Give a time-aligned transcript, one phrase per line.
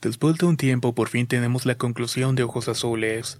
[0.00, 3.38] Después de un tiempo por fin tenemos la conclusión de Ojos Azules,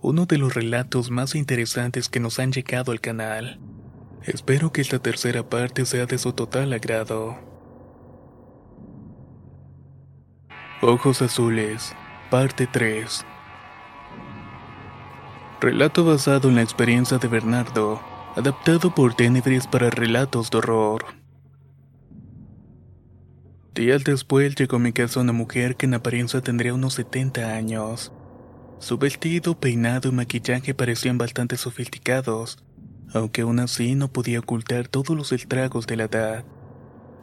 [0.00, 3.60] uno de los relatos más interesantes que nos han llegado al canal.
[4.24, 7.38] Espero que esta tercera parte sea de su total agrado.
[10.82, 11.94] Ojos Azules,
[12.28, 13.24] parte 3.
[15.60, 18.02] Relato basado en la experiencia de Bernardo,
[18.34, 21.23] adaptado por Tenebris para relatos de horror.
[23.74, 28.12] Días después llegó a mi casa una mujer que en apariencia tendría unos 70 años.
[28.78, 32.64] Su vestido, peinado y maquillaje parecían bastante sofisticados,
[33.12, 36.44] aunque aún así no podía ocultar todos los estragos de la edad.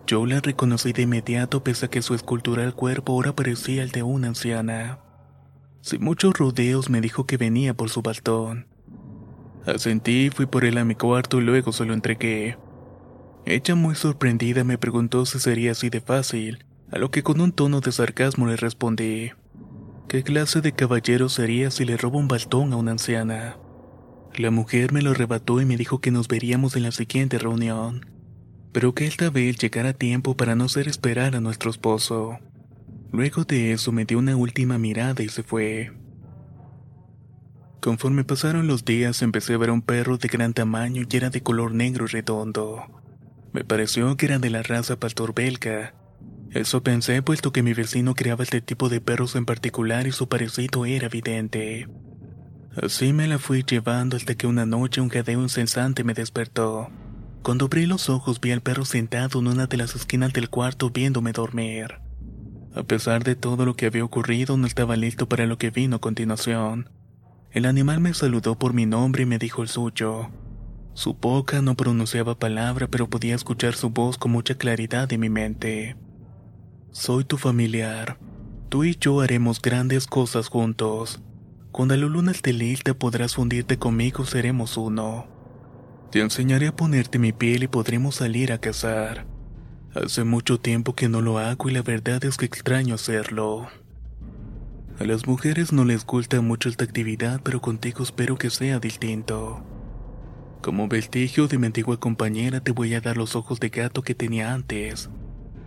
[0.06, 4.04] Yo la reconocí de inmediato pese a que su escultural cuerpo ahora parecía el de
[4.04, 5.00] una anciana.
[5.80, 8.68] Sin muchos rodeos me dijo que venía por su bastón.
[9.66, 12.58] Asentí, fui por él a mi cuarto y luego se lo entregué.
[13.46, 17.52] Ella muy sorprendida me preguntó si sería así de fácil, a lo que con un
[17.52, 19.32] tono de sarcasmo le respondí.
[20.08, 23.58] ¿Qué clase de caballero sería si le robo un bastón a una anciana?
[24.36, 28.06] La mujer me lo arrebató y me dijo que nos veríamos en la siguiente reunión,
[28.72, 32.40] pero que esta vez llegara a tiempo para no hacer esperar a nuestro esposo.
[33.12, 35.92] Luego de eso me dio una última mirada y se fue.
[37.82, 41.42] Conforme pasaron los días empecé a ver un perro de gran tamaño y era de
[41.42, 43.01] color negro y redondo.
[43.54, 45.94] Me pareció que era de la raza pastor belga.
[46.52, 50.28] Eso pensé puesto que mi vecino criaba este tipo de perros en particular y su
[50.28, 51.88] parecido era evidente.
[52.82, 56.90] Así me la fui llevando hasta que una noche un jadeo incesante me despertó.
[57.44, 60.90] Cuando abrí los ojos vi al perro sentado en una de las esquinas del cuarto
[60.90, 62.00] viéndome dormir.
[62.74, 65.98] A pesar de todo lo que había ocurrido, no estaba listo para lo que vino
[65.98, 66.90] a continuación.
[67.52, 70.30] El animal me saludó por mi nombre y me dijo el suyo.
[70.94, 75.30] Su boca no pronunciaba palabra, pero podía escuchar su voz con mucha claridad en mi
[75.30, 75.96] mente.
[76.92, 78.20] Soy tu familiar.
[78.68, 81.22] Tú y yo haremos grandes cosas juntos.
[81.72, 85.28] Cuando la luna esté lista podrás fundirte conmigo, seremos uno.
[86.12, 89.26] Te enseñaré a ponerte mi piel y podremos salir a cazar.
[89.96, 93.70] Hace mucho tiempo que no lo hago y la verdad es que extraño hacerlo.
[95.00, 99.64] A las mujeres no les gusta mucho esta actividad, pero contigo espero que sea distinto.
[100.62, 104.14] Como vestigio de mi antigua compañera te voy a dar los ojos de gato que
[104.14, 105.10] tenía antes.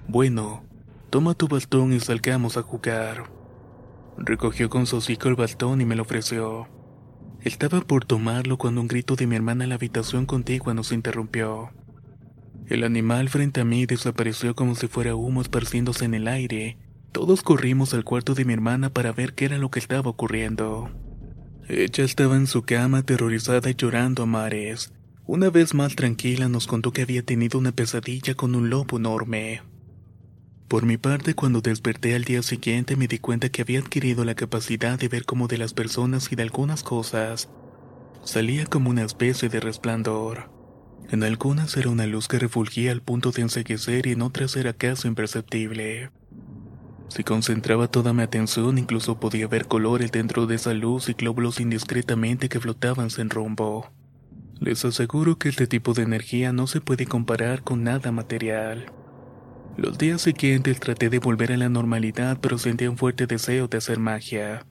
[0.07, 0.63] Bueno,
[1.11, 3.25] toma tu bastón y salgamos a jugar.
[4.17, 6.69] Recogió con su hocico el bastón y me lo ofreció.
[7.41, 11.73] Estaba por tomarlo cuando un grito de mi hermana en la habitación contigua nos interrumpió.
[12.69, 16.79] El animal frente a mí desapareció como si fuera humo esparciéndose en el aire.
[17.11, 20.89] Todos corrimos al cuarto de mi hermana para ver qué era lo que estaba ocurriendo.
[21.69, 24.93] Ella estaba en su cama aterrorizada y llorando a mares.
[25.27, 29.63] Una vez más tranquila nos contó que había tenido una pesadilla con un lobo enorme.
[30.69, 34.35] Por mi parte, cuando desperté al día siguiente me di cuenta que había adquirido la
[34.35, 37.49] capacidad de ver como de las personas y de algunas cosas.
[38.25, 40.51] Salía como una especie de resplandor.
[41.11, 44.75] En algunas era una luz que refulgía al punto de enseguecer y en otras era
[44.75, 46.11] casi imperceptible.
[47.15, 51.61] Si concentraba toda mi atención, incluso podía ver colores dentro de esa luz y glóbulos
[51.61, 53.89] indiscretamente que flotaban sin rumbo.
[54.59, 58.87] Les aseguro que este tipo de energía no se puede comparar con nada material.
[59.77, 63.79] Los días siguientes traté de volver a la normalidad, pero sentía un fuerte deseo de
[63.79, 64.67] hacer magia.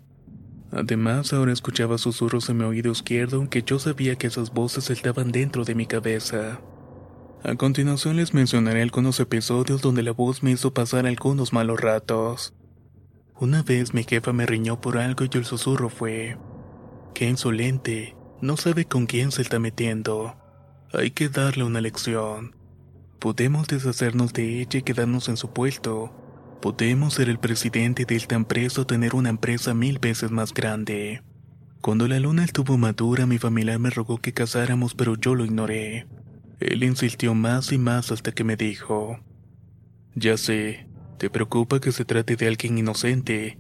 [0.70, 5.32] Además, ahora escuchaba susurros en mi oído izquierdo, aunque yo sabía que esas voces estaban
[5.32, 6.60] dentro de mi cabeza.
[7.46, 12.54] A continuación les mencionaré algunos episodios donde la voz me hizo pasar algunos malos ratos.
[13.38, 16.38] Una vez mi jefa me riñó por algo y el susurro fue,
[17.14, 20.38] Qué insolente, no sabe con quién se está metiendo.
[20.94, 22.56] Hay que darle una lección.
[23.20, 26.14] Podemos deshacernos de ella y quedarnos en su puesto.
[26.62, 31.24] Podemos ser el presidente de esta empresa o tener una empresa mil veces más grande.
[31.82, 36.08] Cuando la luna estuvo madura, mi familiar me rogó que casáramos, pero yo lo ignoré.
[36.64, 39.20] Él insistió más y más hasta que me dijo,
[40.16, 40.88] Ya sé,
[41.18, 43.60] te preocupa que se trate de alguien inocente.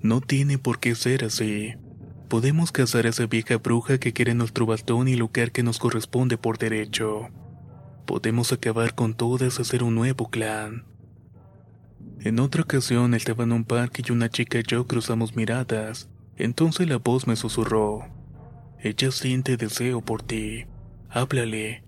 [0.00, 1.74] No tiene por qué ser así.
[2.28, 6.36] Podemos casar a esa vieja bruja que quiere nuestro bastón y lugar que nos corresponde
[6.36, 7.28] por derecho.
[8.04, 10.84] Podemos acabar con todas y hacer un nuevo clan.
[12.20, 16.10] En otra ocasión estaba en un parque y una chica y yo cruzamos miradas.
[16.36, 18.04] Entonces la voz me susurró.
[18.78, 20.66] Ella siente deseo por ti.
[21.08, 21.85] Háblale.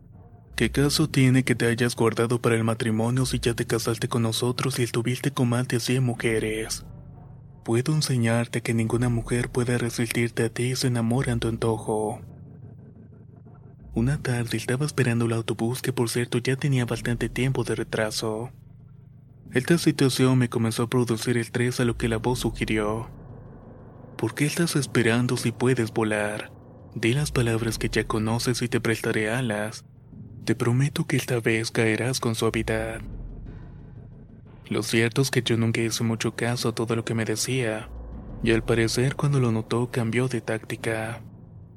[0.58, 4.22] ¿Qué caso tiene que te hayas guardado para el matrimonio si ya te casaste con
[4.22, 6.84] nosotros y estuviste con más de 100 mujeres?
[7.64, 12.22] Puedo enseñarte que ninguna mujer puede resistirte a ti y se enamora en tu antojo.
[13.94, 18.50] Una tarde estaba esperando el autobús que por cierto ya tenía bastante tiempo de retraso.
[19.52, 23.08] Esta situación me comenzó a producir estrés a lo que la voz sugirió.
[24.16, 26.50] ¿Por qué estás esperando si puedes volar?
[26.96, 29.84] Di las palabras que ya conoces y te prestaré alas.
[30.49, 33.03] Te prometo que esta vez caerás con suavidad.
[34.71, 37.91] Lo cierto es que yo nunca hice mucho caso a todo lo que me decía,
[38.43, 41.21] y al parecer cuando lo notó cambió de táctica.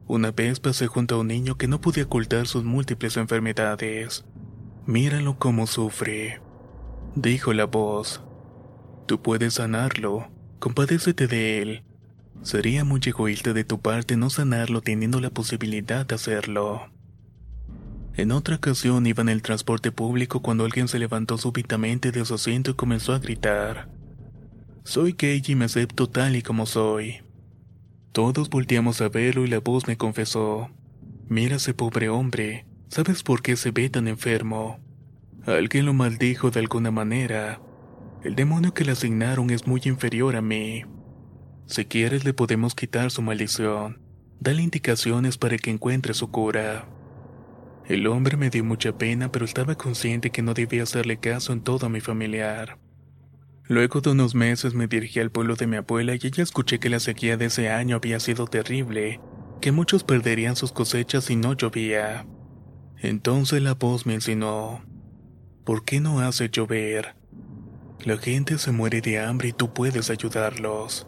[0.08, 4.24] Una vez pasé junto a un niño que no podía ocultar sus múltiples enfermedades.
[4.86, 6.40] Míralo cómo sufre
[7.18, 8.24] dijo la voz.
[9.06, 11.84] Tú puedes sanarlo, compadécete de él.
[12.42, 16.90] Sería muy egoísta de tu parte no sanarlo teniendo la posibilidad de hacerlo.
[18.18, 22.34] En otra ocasión iba en el transporte público cuando alguien se levantó súbitamente de su
[22.34, 23.90] asiento y comenzó a gritar.
[24.84, 27.22] Soy gay y me acepto tal y como soy.
[28.12, 30.70] Todos volteamos a verlo y la voz me confesó.
[31.30, 34.80] Mira ese pobre hombre, ¿sabes por qué se ve tan enfermo?
[35.46, 37.62] Alguien lo maldijo de alguna manera.
[38.24, 40.84] El demonio que le asignaron es muy inferior a mí.
[41.66, 44.02] Si quieres le podemos quitar su maldición.
[44.42, 46.88] Dale indicaciones para que encuentre su cura.
[47.92, 51.60] El hombre me dio mucha pena, pero estaba consciente que no debía hacerle caso en
[51.60, 52.80] todo a mi familiar.
[53.68, 56.90] Luego de unos meses me dirigí al pueblo de mi abuela y ella escuché que
[56.90, 59.20] la sequía de ese año había sido terrible,
[59.60, 62.26] que muchos perderían sus cosechas si no llovía.
[63.00, 64.82] Entonces la voz me insinuó,
[65.66, 67.18] ¿Por qué no hace llover?
[68.06, 71.08] La gente se muere de hambre y tú puedes ayudarlos.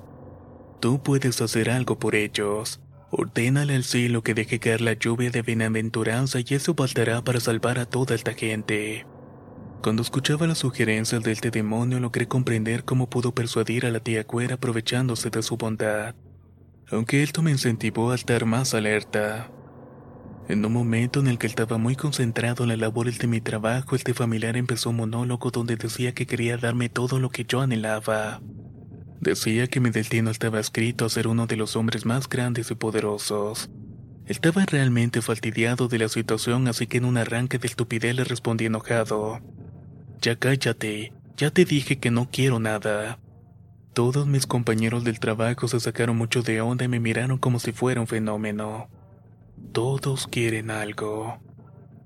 [0.81, 2.82] Tú puedes hacer algo por ellos.
[3.15, 7.77] Ordénale al cielo que deje caer la lluvia de bienaventuranza y eso bastará para salvar
[7.77, 9.06] a toda esta gente.
[9.83, 14.25] Cuando escuchaba las sugerencias de este demonio logré comprender cómo pudo persuadir a la tía
[14.25, 16.15] Cuera aprovechándose de su bondad.
[16.89, 19.51] Aunque esto me incentivó a estar más alerta.
[20.50, 23.95] En un momento en el que estaba muy concentrado en la labor de mi trabajo,
[23.95, 28.42] este familiar empezó un monólogo donde decía que quería darme todo lo que yo anhelaba.
[29.19, 32.75] Decía que mi destino estaba escrito a ser uno de los hombres más grandes y
[32.75, 33.69] poderosos.
[34.25, 38.65] Estaba realmente fastidiado de la situación, así que en un arranque de estupidez le respondí
[38.65, 39.42] enojado.
[40.21, 43.19] Ya cállate, ya te dije que no quiero nada.
[43.94, 47.74] Todos mis compañeros del trabajo se sacaron mucho de onda y me miraron como si
[47.74, 48.89] fuera un fenómeno.
[49.71, 51.39] Todos quieren algo.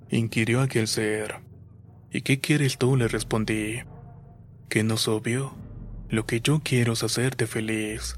[0.10, 1.36] Inquirió aquel ser.
[2.12, 2.96] ¿Y qué quieres tú?
[2.96, 3.80] le respondí.
[4.70, 5.54] ¿Que no obvio?
[6.10, 8.16] Lo que yo quiero es hacerte feliz.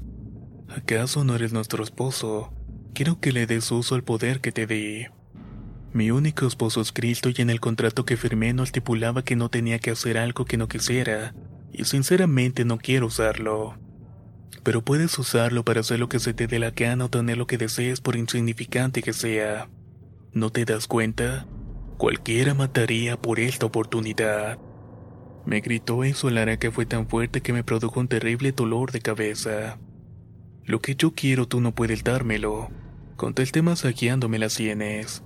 [0.68, 2.52] ¿Acaso no eres nuestro esposo?
[2.94, 5.06] Quiero que le des uso al poder que te di.
[5.92, 9.48] Mi único esposo es Cristo y en el contrato que firmé no estipulaba que no
[9.48, 11.34] tenía que hacer algo que no quisiera,
[11.72, 13.76] y sinceramente no quiero usarlo
[14.62, 17.46] pero puedes usarlo para hacer lo que se te dé la gana o tener lo
[17.46, 19.68] que desees por insignificante que sea.
[20.32, 21.46] ¿No te das cuenta?
[21.96, 24.58] Cualquiera mataría por esta oportunidad.
[25.46, 29.00] Me gritó eso la que fue tan fuerte que me produjo un terrible dolor de
[29.00, 29.78] cabeza.
[30.64, 32.70] Lo que yo quiero tú no puedes dármelo.
[33.16, 35.22] Contesté masajeándome las sienes.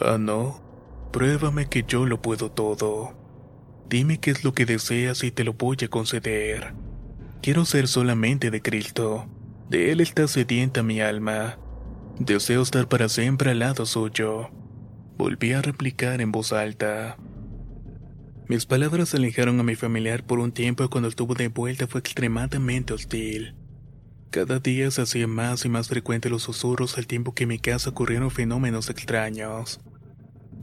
[0.00, 0.62] Ah, no.
[1.12, 3.14] Pruébame que yo lo puedo todo.
[3.88, 6.74] Dime qué es lo que deseas y te lo voy a conceder.
[7.42, 9.26] Quiero ser solamente de Cristo.
[9.68, 11.58] De Él está sedienta mi alma.
[12.18, 14.50] Deseo estar para siempre al lado suyo.
[15.16, 17.16] Volví a replicar en voz alta.
[18.46, 22.00] Mis palabras alejaron a mi familiar por un tiempo y cuando estuvo de vuelta fue
[22.00, 23.54] extremadamente hostil.
[24.30, 27.58] Cada día se hacían más y más frecuentes los susurros al tiempo que en mi
[27.58, 29.80] casa ocurrieron fenómenos extraños.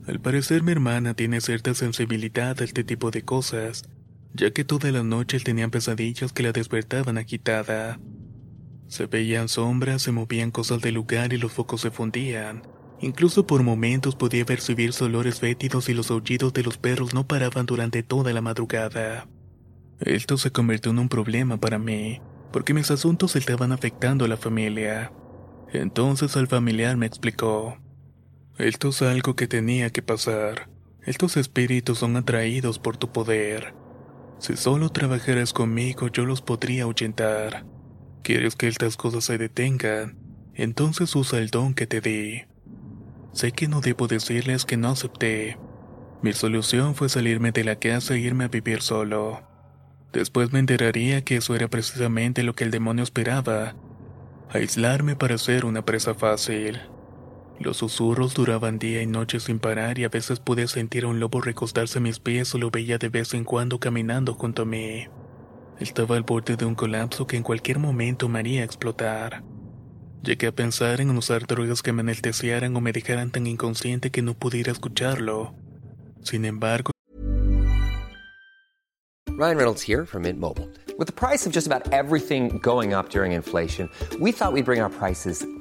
[0.06, 3.84] Al parecer mi hermana tiene cierta sensibilidad a este tipo de cosas,
[4.34, 8.00] ya que todas las noches tenían pesadillas que la despertaban agitada.
[8.88, 12.62] Se veían sombras, se movían cosas del lugar y los focos se fundían.
[13.02, 17.66] Incluso por momentos podía percibir olores fétidos y los aullidos de los perros no paraban
[17.66, 19.28] durante toda la madrugada.
[20.00, 24.38] Esto se convirtió en un problema para mí, porque mis asuntos estaban afectando a la
[24.38, 25.12] familia.
[25.74, 27.78] Entonces el familiar me explicó.
[28.60, 30.70] Esto es algo que tenía que pasar.
[31.04, 33.74] Estos espíritus son atraídos por tu poder.
[34.38, 37.66] Si solo trabajaras conmigo yo los podría ahuyentar.
[38.22, 40.20] ¿Quieres que estas cosas se detengan?
[40.54, 42.51] Entonces usa el don que te di.
[43.34, 45.58] Sé que no debo decirles que no acepté.
[46.22, 49.42] Mi solución fue salirme de la casa e irme a vivir solo.
[50.12, 53.76] Después me enteraría que eso era precisamente lo que el demonio esperaba.
[54.50, 56.82] Aislarme para ser una presa fácil.
[57.60, 61.20] Los susurros duraban día y noche sin parar y a veces pude sentir a un
[61.20, 64.66] lobo recostarse a mis pies o lo veía de vez en cuando caminando junto a
[64.66, 65.08] mí.
[65.80, 69.44] Estaba al borde de un colapso que en cualquier momento me haría explotar.
[70.24, 74.22] Llegué a pensar en usar drogas que me enaltecieran o me dejaran tan inconsciente que
[74.22, 75.56] no pudiera escucharlo.
[76.22, 76.92] Sin embargo,
[79.30, 80.70] Ryan Reynolds here from Mint Mobile.
[81.00, 84.82] With the price of just about everything going up during inflation, we thought we'd bring
[84.82, 85.44] our prices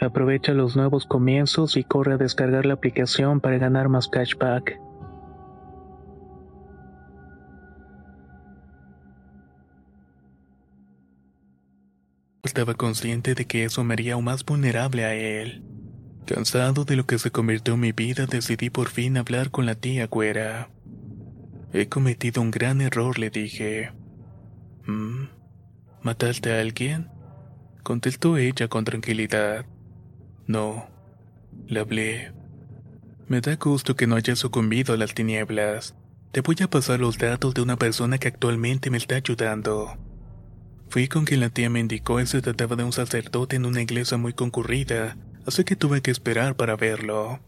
[0.00, 4.80] Aprovecha los nuevos comienzos y corre a descargar la aplicación para ganar más cashback.
[12.42, 15.62] Estaba consciente de que eso me haría aún más vulnerable a él.
[16.26, 19.74] Cansado de lo que se convirtió en mi vida, decidí por fin hablar con la
[19.74, 20.70] tía güera.
[21.72, 23.92] He cometido un gran error, le dije.
[24.86, 25.26] ¿Mm?
[26.02, 27.08] ¿Mataste a alguien?
[27.82, 29.66] Contestó ella con tranquilidad.
[30.50, 30.84] No.
[31.68, 32.32] Le hablé.
[33.28, 35.94] Me da gusto que no hayas sucumbido a las tinieblas.
[36.32, 39.96] Te voy a pasar los datos de una persona que actualmente me está ayudando.
[40.88, 43.80] Fui con quien la tía me indicó y se trataba de un sacerdote en una
[43.80, 45.16] iglesia muy concurrida,
[45.46, 47.38] así que tuve que esperar para verlo.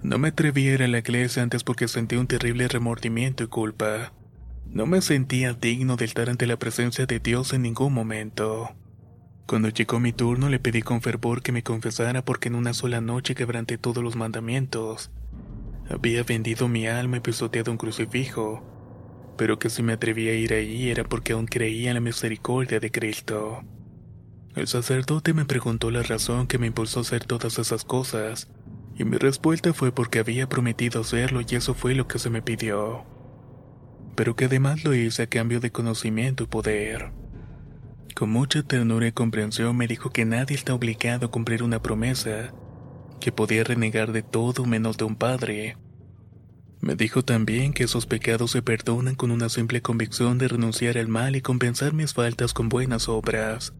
[0.00, 3.48] No me atreví a ir a la iglesia antes porque sentí un terrible remordimiento y
[3.48, 4.12] culpa.
[4.66, 8.70] No me sentía digno de estar ante la presencia de Dios en ningún momento.
[9.50, 13.00] Cuando llegó mi turno le pedí con fervor que me confesara porque en una sola
[13.00, 15.10] noche quebranté todos los mandamientos.
[15.88, 18.62] Había vendido mi alma y pisoteado un crucifijo,
[19.36, 22.78] pero que si me atrevía a ir ahí era porque aún creía en la misericordia
[22.78, 23.64] de Cristo.
[24.54, 28.52] El sacerdote me preguntó la razón que me impulsó a hacer todas esas cosas,
[28.96, 32.40] y mi respuesta fue porque había prometido hacerlo y eso fue lo que se me
[32.40, 33.04] pidió.
[34.14, 37.10] Pero que además lo hice a cambio de conocimiento y poder.
[38.14, 42.52] Con mucha ternura y comprensión me dijo que nadie está obligado a cumplir una promesa,
[43.20, 45.76] que podía renegar de todo menos de un padre.
[46.80, 51.08] Me dijo también que esos pecados se perdonan con una simple convicción de renunciar al
[51.08, 53.74] mal y compensar mis faltas con buenas obras.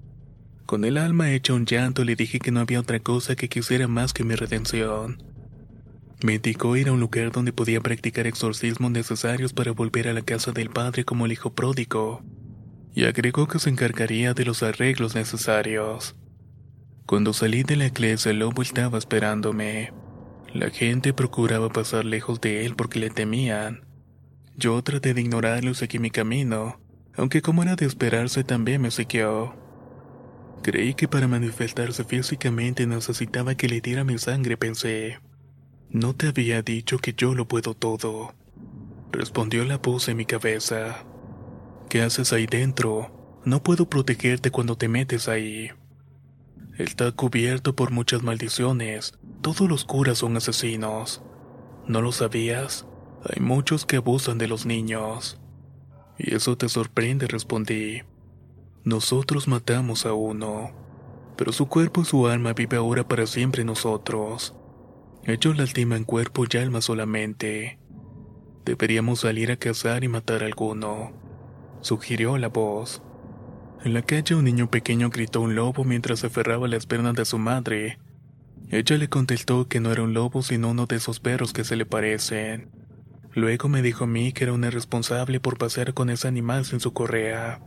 [0.67, 3.89] Con el alma hecha un llanto le dije que no había otra cosa que quisiera
[3.89, 5.23] más que mi redención.
[6.23, 10.23] Me indicó ir a un lugar donde podía practicar exorcismos necesarios para volver a la
[10.23, 12.23] casa del padre como el hijo pródigo,
[12.95, 16.17] y agregó que se encargaría de los arreglos necesarios.
[17.07, 19.93] Cuando salí de la iglesia, el lobo estaba esperándome.
[20.53, 23.85] La gente procuraba pasar lejos de él porque le temían.
[24.57, 26.81] Yo traté de ignorarlo y seguí mi camino,
[27.15, 29.55] aunque como era de esperarse también me siguió.
[30.63, 35.19] Creí que para manifestarse físicamente necesitaba que le diera mi sangre, pensé.
[35.89, 38.35] No te había dicho que yo lo puedo todo.
[39.11, 41.05] Respondió la voz en mi cabeza.
[41.91, 43.41] ¿Qué haces ahí dentro?
[43.45, 45.73] No puedo protegerte cuando te metes ahí.
[46.79, 49.19] Está cubierto por muchas maldiciones.
[49.43, 51.21] Todos los curas son asesinos.
[51.89, 52.87] ¿No lo sabías?
[53.25, 55.41] Hay muchos que abusan de los niños.
[56.17, 58.03] Y eso te sorprende, respondí.
[58.85, 60.71] Nosotros matamos a uno,
[61.37, 64.55] pero su cuerpo y su alma vive ahora para siempre nosotros.
[65.25, 67.81] Ellos lastiman cuerpo y alma solamente.
[68.65, 71.30] Deberíamos salir a cazar y matar a alguno,
[71.81, 73.03] sugirió la voz.
[73.85, 77.25] En la calle un niño pequeño gritó un lobo mientras se aferraba las piernas de
[77.25, 77.99] su madre.
[78.71, 81.77] Ella le contestó que no era un lobo sino uno de esos perros que se
[81.77, 82.71] le parecen.
[83.33, 86.81] Luego me dijo a mí que era una responsable por pasear con ese animal sin
[86.81, 87.61] su correa.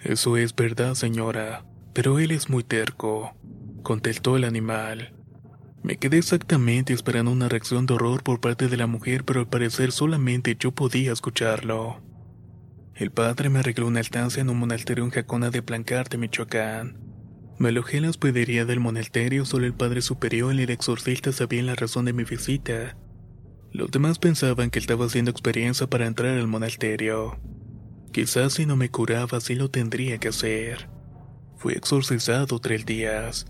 [0.00, 1.64] Eso es verdad, señora,
[1.94, 3.34] pero él es muy terco,
[3.82, 5.14] contestó el animal.
[5.82, 9.48] Me quedé exactamente esperando una reacción de horror por parte de la mujer, pero al
[9.48, 12.00] parecer solamente yo podía escucharlo.
[12.94, 16.96] El padre me arregló una estancia en un monasterio en Jacona de Plancarte, Michoacán.
[17.58, 21.66] Me alojé en la hospedería del monasterio, solo el padre superior y el exorcista sabían
[21.66, 22.96] la razón de mi visita.
[23.72, 27.40] Los demás pensaban que estaba haciendo experiencia para entrar al monasterio.
[28.12, 30.88] Quizás si no me curaba, sí lo tendría que hacer.
[31.56, 33.46] Fui exorcizado tres días.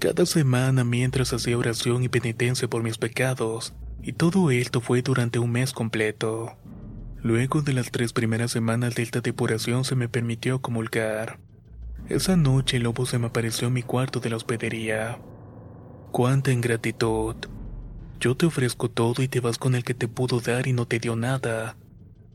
[0.00, 5.38] Cada semana mientras hacía oración y penitencia por mis pecados, y todo esto fue durante
[5.38, 6.56] un mes completo.
[7.22, 11.38] Luego de las tres primeras semanas de esta depuración se me permitió comulgar.
[12.08, 15.20] Esa noche el lobo se me apareció en mi cuarto de la hospedería.
[16.10, 17.36] Cuánta ingratitud.
[18.18, 20.86] Yo te ofrezco todo y te vas con el que te pudo dar y no
[20.86, 21.76] te dio nada.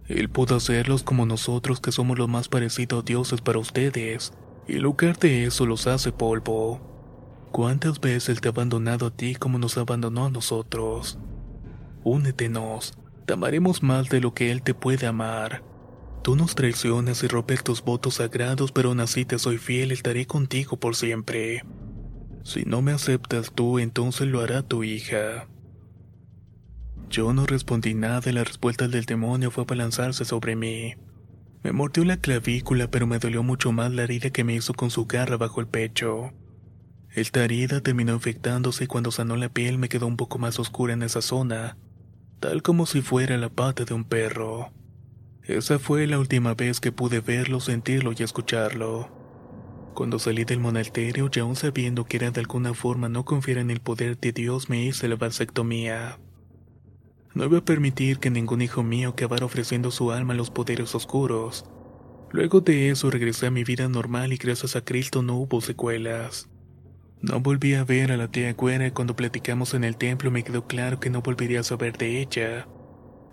[0.07, 4.31] Él pudo hacerlos como nosotros que somos los más parecidos a dioses para ustedes,
[4.69, 6.79] y en lugar de eso los hace polvo.
[7.51, 11.19] ¿Cuántas veces te ha abandonado a ti como nos abandonó a nosotros?
[12.05, 12.97] Únetenos,
[13.27, 15.61] te amaremos más de lo que Él te puede amar.
[16.23, 19.95] Tú nos traicionas y rompes tus votos sagrados, pero aún así te soy fiel y
[19.95, 21.65] estaré contigo por siempre.
[22.43, 25.49] Si no me aceptas tú, entonces lo hará tu hija.
[27.09, 30.95] Yo no respondí nada y la respuesta del demonio fue lanzarse sobre mí.
[31.63, 34.89] Me mordió la clavícula, pero me dolió mucho más la herida que me hizo con
[34.89, 36.31] su garra bajo el pecho.
[37.13, 40.93] Esta herida terminó infectándose y cuando sanó la piel me quedó un poco más oscura
[40.93, 41.77] en esa zona,
[42.39, 44.71] tal como si fuera la pata de un perro.
[45.43, 49.09] Esa fue la última vez que pude verlo, sentirlo y escucharlo.
[49.93, 53.71] Cuando salí del monasterio, ya aún sabiendo que era de alguna forma no confiar en
[53.71, 56.19] el poder de Dios, me hice la vasectomía.
[57.33, 60.93] No iba a permitir que ningún hijo mío acabara ofreciendo su alma a los poderes
[60.93, 61.65] oscuros.
[62.31, 66.49] Luego de eso regresé a mi vida normal y gracias a Cristo no hubo secuelas.
[67.21, 70.43] No volví a ver a la tía Güera y cuando platicamos en el templo me
[70.43, 72.67] quedó claro que no volvería a saber de ella.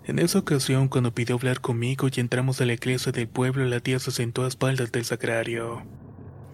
[0.07, 3.81] En esa ocasión, cuando pidió hablar conmigo y entramos a la iglesia del pueblo, la
[3.81, 5.83] tía se sentó a espaldas del sagrario.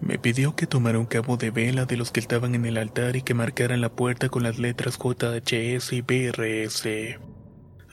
[0.01, 3.15] Me pidió que tomara un cabo de vela de los que estaban en el altar
[3.15, 6.87] y que marcaran la puerta con las letras JHS y BRS.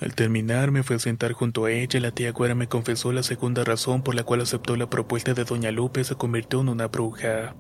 [0.01, 3.13] Al terminar me fui a sentar junto a ella y la tía Güera me confesó
[3.13, 6.61] la segunda razón por la cual aceptó la propuesta de Doña Lupe y se convirtió
[6.61, 7.57] en una bruja.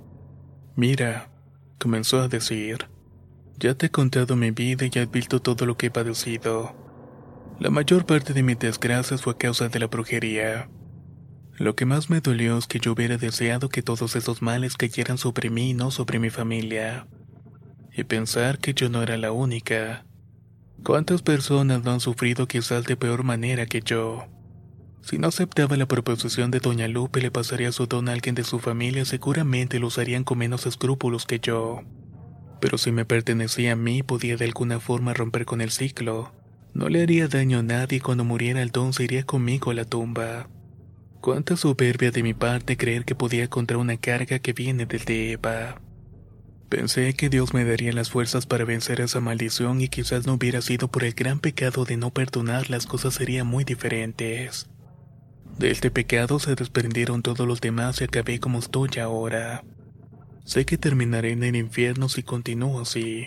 [0.76, 1.30] Mira,
[1.78, 2.88] comenzó a decir.
[3.58, 6.76] Ya te he contado mi vida y has visto todo lo que he padecido.
[7.58, 10.68] La mayor parte de mis desgracias fue a causa de la brujería.
[11.56, 15.18] Lo que más me dolió es que yo hubiera deseado que todos esos males cayeran
[15.18, 17.08] sobre mí y no sobre mi familia.
[17.92, 20.04] Y pensar que yo no era la única.
[20.84, 24.28] ¿Cuántas personas no han sufrido quizás de peor manera que yo?
[25.02, 28.44] Si no aceptaba la proposición de Doña Lupe le pasaría su don a alguien de
[28.44, 31.82] su familia, seguramente lo usarían con menos escrúpulos que yo.
[32.61, 36.32] Pero si me pertenecía a mí, podía de alguna forma romper con el ciclo.
[36.74, 39.84] No le haría daño a nadie cuando muriera el don se iría conmigo a la
[39.84, 40.48] tumba.
[41.20, 45.32] Cuánta soberbia de mi parte creer que podía contra una carga que viene del de
[45.32, 45.80] Eva.
[46.68, 50.61] Pensé que Dios me daría las fuerzas para vencer esa maldición y quizás no hubiera
[50.61, 54.68] sido por el gran pecado de no perdonar, las cosas serían muy diferentes.
[55.59, 59.64] De este pecado se desprendieron todos los demás y acabé como estoy ahora.
[60.44, 63.27] Sé que terminaré en el infierno si continúo así,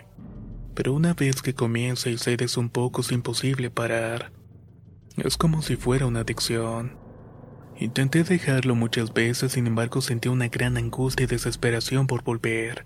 [0.74, 4.32] pero una vez que comienza y cedes un poco es imposible parar.
[5.18, 6.98] Es como si fuera una adicción.
[7.78, 12.86] Intenté dejarlo muchas veces, sin embargo sentí una gran angustia y desesperación por volver.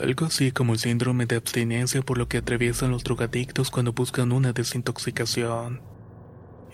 [0.00, 4.30] Algo así como el síndrome de abstinencia por lo que atraviesan los drogadictos cuando buscan
[4.30, 5.93] una desintoxicación.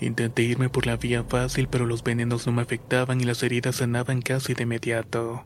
[0.00, 3.76] Intenté irme por la vía fácil, pero los venenos no me afectaban y las heridas
[3.76, 5.44] sanaban casi de inmediato.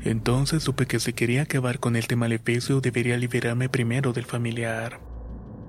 [0.00, 5.00] Entonces supe que si quería acabar con este maleficio debería liberarme primero del familiar.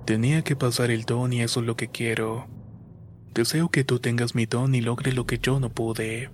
[0.06, 2.48] Tenía que pasar el don y eso es lo que quiero.
[3.34, 6.32] Deseo que tú tengas mi don y logres lo que yo no pude.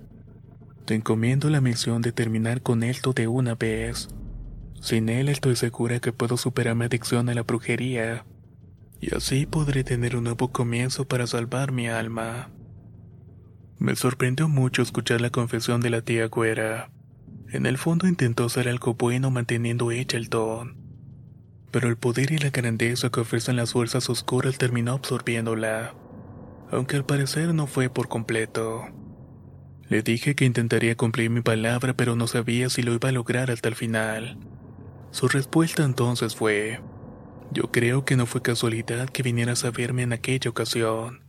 [0.86, 4.08] Te encomiendo la misión de terminar con esto de una vez.
[4.80, 8.24] Sin él estoy segura que puedo superar mi adicción a la brujería.
[9.00, 12.50] Y así podré tener un nuevo comienzo para salvar mi alma.
[13.78, 16.90] Me sorprendió mucho escuchar la confesión de la tía Güera.
[17.48, 20.76] En el fondo intentó ser algo bueno manteniendo hecha el don.
[21.70, 25.94] Pero el poder y la grandeza que ofrecen las fuerzas oscuras terminó absorbiéndola.
[26.70, 28.84] Aunque al parecer no fue por completo.
[29.88, 33.50] Le dije que intentaría cumplir mi palabra, pero no sabía si lo iba a lograr
[33.50, 34.38] hasta el final.
[35.10, 36.80] Su respuesta entonces fue,
[37.52, 41.20] yo creo que no fue casualidad que vinieras a verme en aquella ocasión.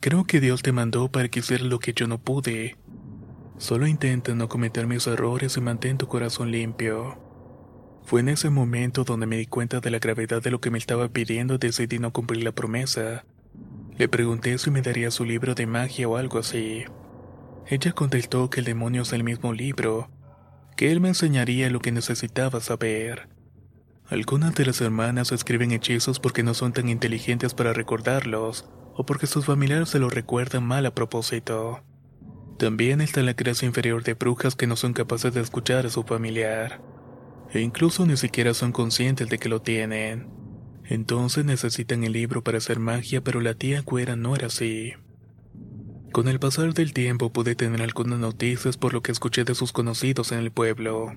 [0.00, 2.76] Creo que Dios te mandó para que hiciera lo que yo no pude.
[3.58, 7.18] Solo intenta no cometer mis errores y mantén tu corazón limpio.
[8.02, 10.78] Fue en ese momento donde me di cuenta de la gravedad de lo que me
[10.78, 13.26] estaba pidiendo y decidí no cumplir la promesa.
[13.98, 16.84] Le pregunté si me daría su libro de magia o algo así.
[17.66, 20.08] Ella contestó que el demonio es el mismo libro,
[20.76, 23.28] que él me enseñaría lo que necesitaba saber.
[24.10, 29.28] Algunas de las hermanas escriben hechizos porque no son tan inteligentes para recordarlos, o porque
[29.28, 31.84] sus familiares se los recuerdan mal a propósito.
[32.58, 36.02] También está la clase inferior de brujas que no son capaces de escuchar a su
[36.02, 36.82] familiar,
[37.52, 40.28] e incluso ni siquiera son conscientes de que lo tienen.
[40.86, 44.92] Entonces necesitan el libro para hacer magia, pero la tía Cuera no era así.
[46.10, 49.70] Con el pasar del tiempo pude tener algunas noticias por lo que escuché de sus
[49.70, 51.12] conocidos en el pueblo.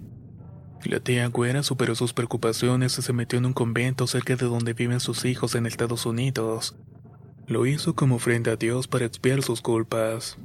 [0.85, 4.73] La tía Güera superó sus preocupaciones y se metió en un convento cerca de donde
[4.73, 6.75] viven sus hijos en Estados Unidos.
[7.47, 10.37] Lo hizo como ofrenda a Dios para expiar sus culpas.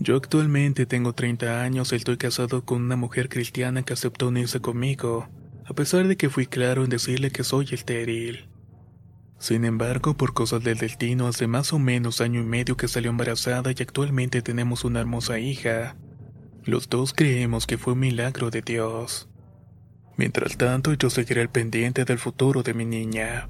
[0.00, 4.60] Yo actualmente tengo 30 años y estoy casado con una mujer cristiana que aceptó unirse
[4.60, 5.28] conmigo,
[5.64, 8.48] a pesar de que fui claro en decirle que soy estéril.
[9.38, 13.10] Sin embargo, por cosas del destino, hace más o menos año y medio que salió
[13.10, 15.96] embarazada y actualmente tenemos una hermosa hija.
[16.64, 19.27] Los dos creemos que fue un milagro de Dios.
[20.18, 23.48] Mientras tanto, yo seguiré al pendiente del futuro de mi niña.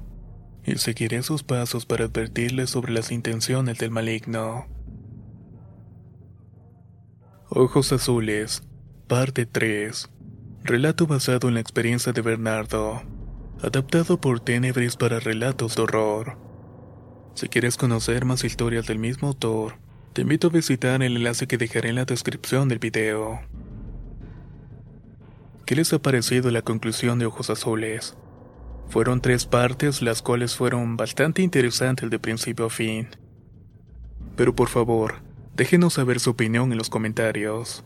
[0.63, 4.67] Y seguiré sus pasos para advertirle sobre las intenciones del maligno.
[7.49, 8.63] Ojos Azules,
[9.07, 10.09] parte 3.
[10.63, 13.01] Relato basado en la experiencia de Bernardo
[13.61, 16.37] adaptado por Tenebris para relatos de horror.
[17.35, 19.79] Si quieres conocer más historias del mismo autor,
[20.13, 23.41] te invito a visitar el enlace que dejaré en la descripción del video.
[25.69, 28.17] ¿Qué les ha parecido la conclusión de Ojos Azules?
[28.87, 33.09] Fueron tres partes las cuales fueron bastante interesantes de principio a fin.
[34.35, 35.21] Pero por favor,
[35.55, 37.85] déjenos saber su opinión en los comentarios.